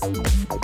[0.00, 0.61] あっ。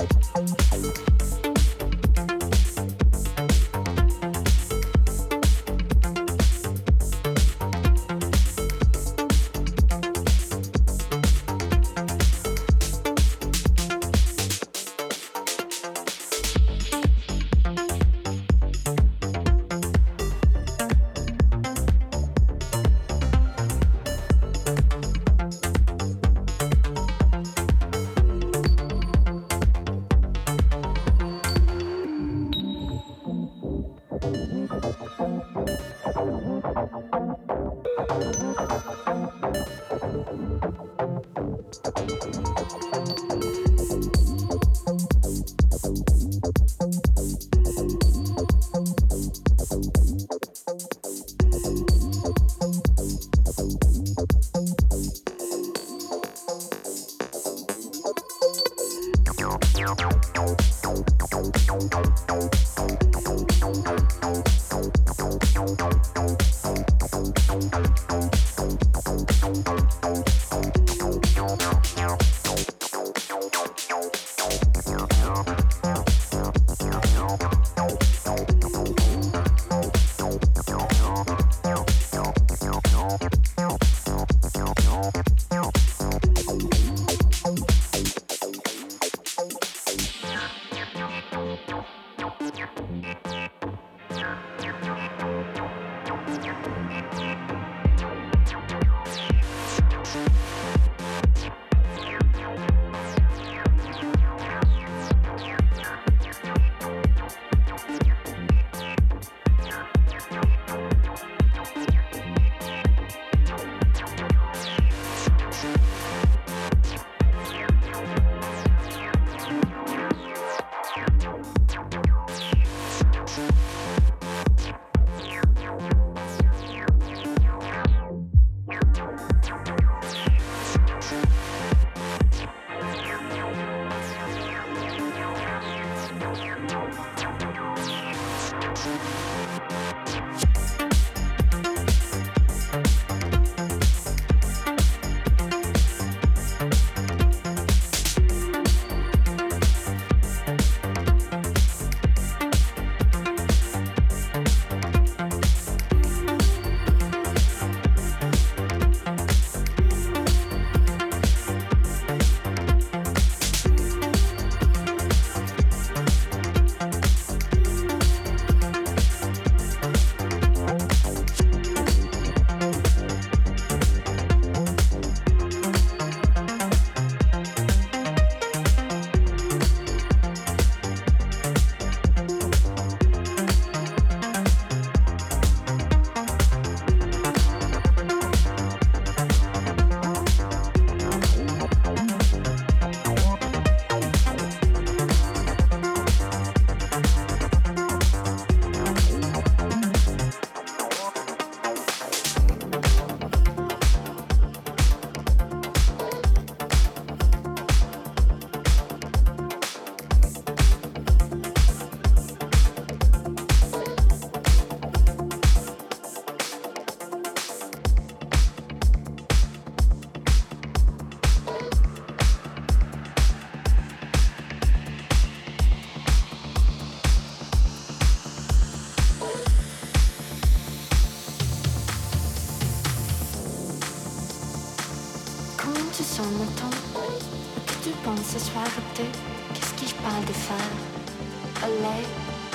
[240.48, 242.06] sœur, Olé,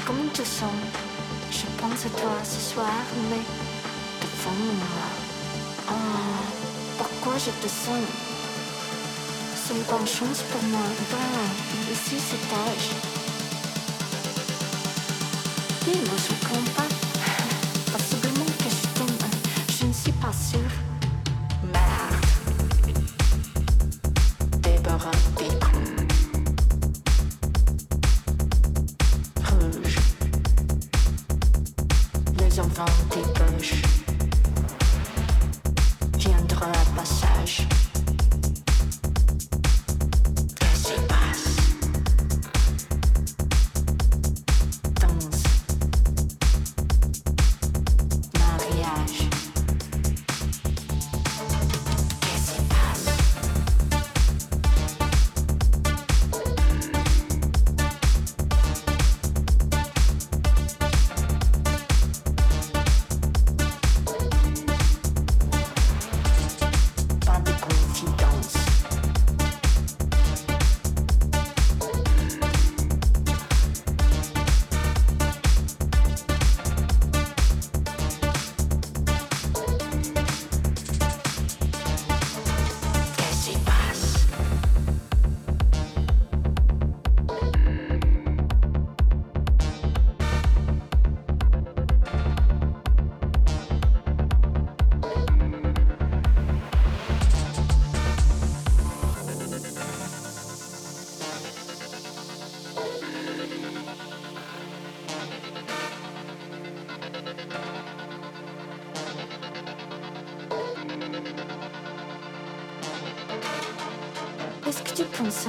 [0.06, 0.80] comment te sens
[1.52, 3.44] Je pense à toi ce soir, mais
[4.22, 5.08] de fond de moi.
[5.88, 6.44] Oh, ah,
[6.98, 8.06] pourquoi je te sens
[9.56, 10.88] C'est une bonne chance pour moi.
[11.12, 12.90] Ben, ici c'est tâche.
[15.86, 16.18] Dis-moi,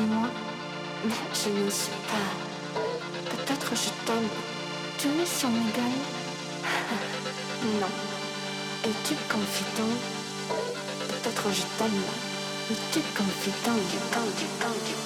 [0.00, 0.28] moi,
[1.04, 2.80] mais je ne suis pas.
[3.30, 4.28] Peut-être je t'aime.
[4.98, 6.02] Tu mets sur mes gueules
[7.80, 7.86] Non.
[8.84, 9.96] Es-tu confident?
[11.08, 12.02] Peut-être je t'aime.
[12.70, 13.78] Es-tu confident?
[13.90, 15.03] Du temps, du temps, du temps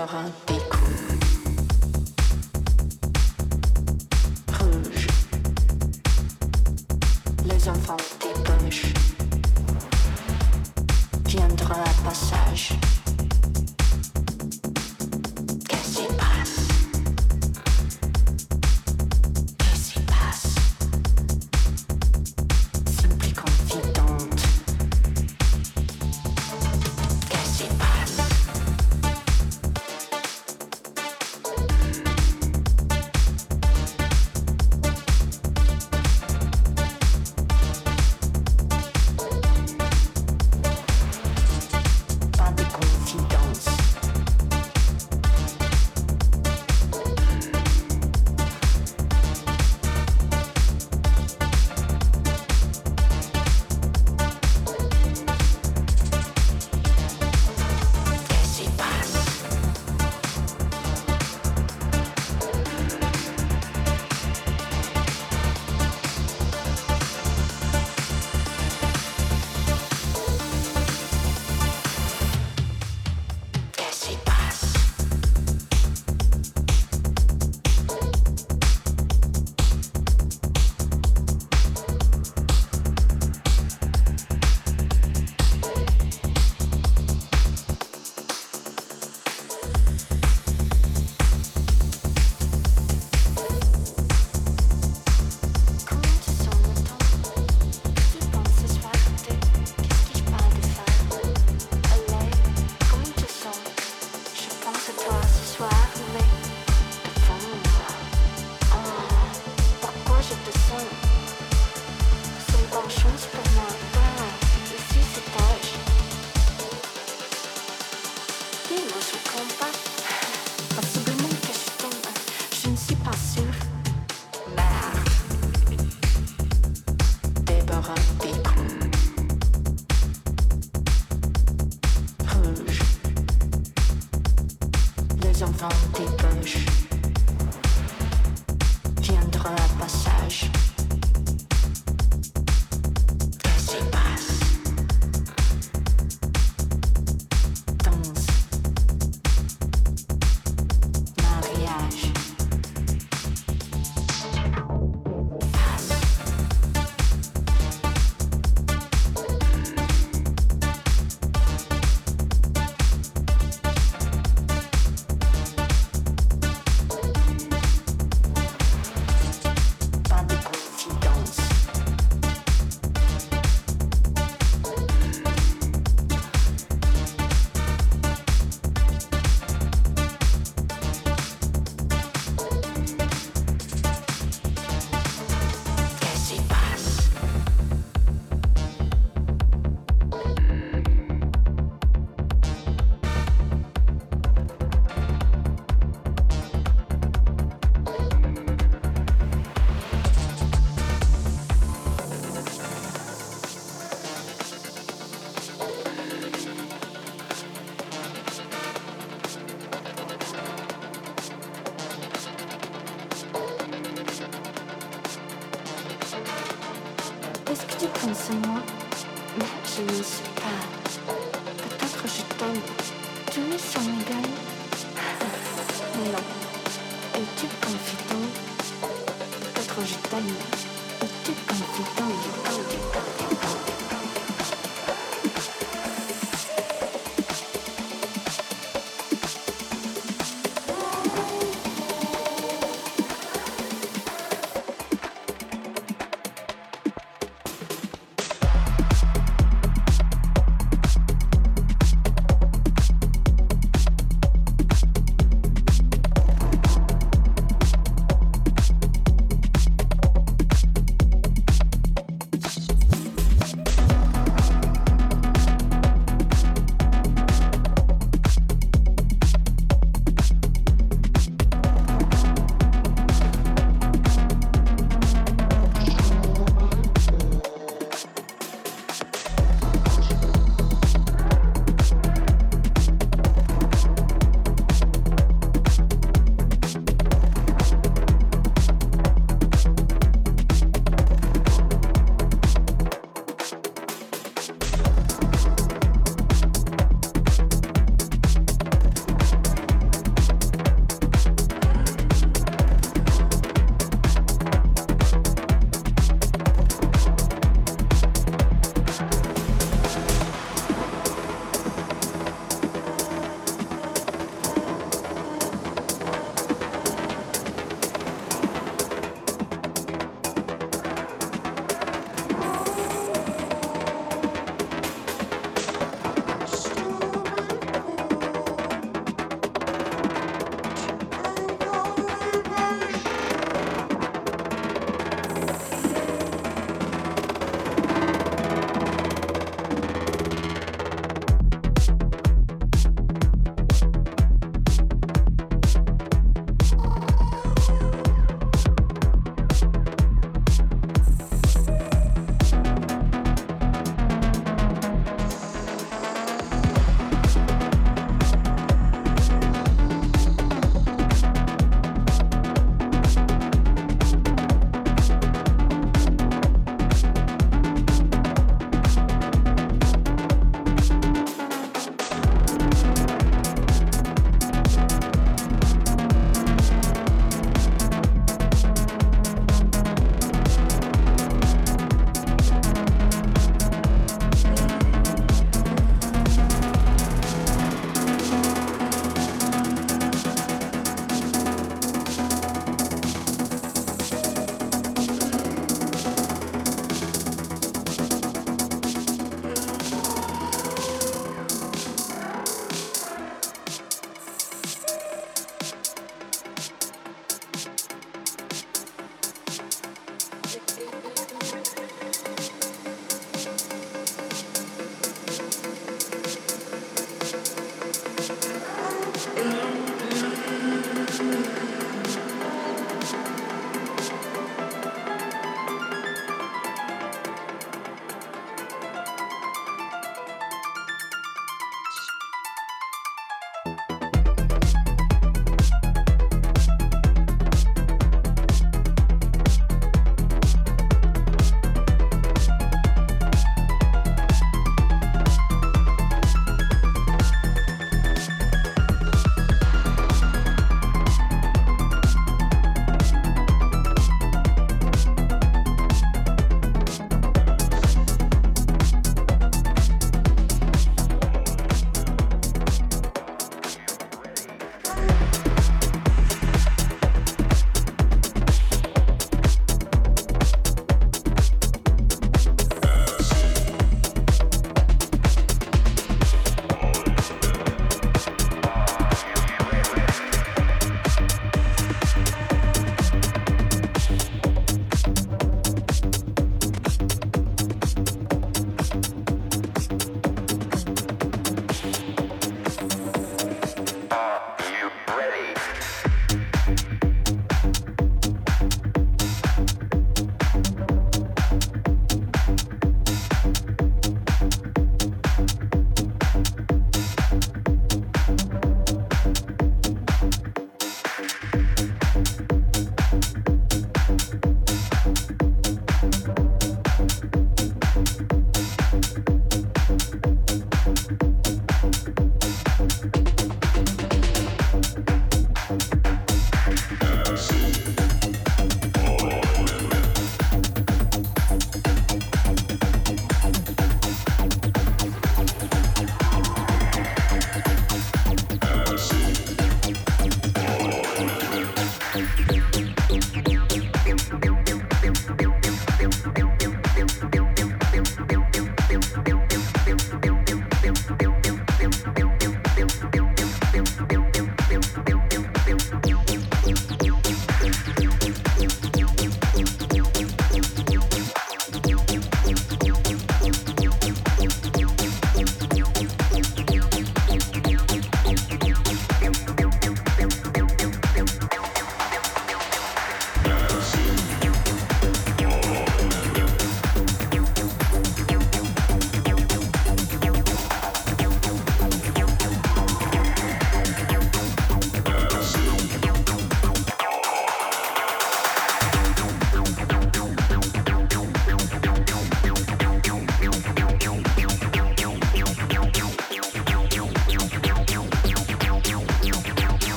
[0.00, 0.14] encore.
[0.14, 0.39] Hein.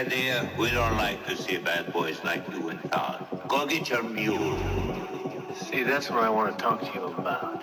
[0.00, 3.26] We don't like to see bad boys like you in town.
[3.48, 4.56] Go get your mule.
[5.54, 7.60] See, that's what I want to talk to you about.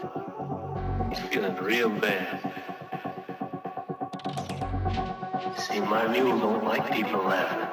[1.09, 2.39] It's feeling real bad.
[5.57, 7.69] See, my mule don't like people laughing.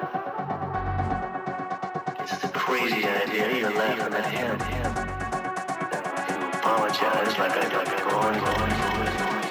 [2.20, 4.58] It's the crazy idea you're laughing at him.
[6.30, 9.43] You apologize like I got going, going, going.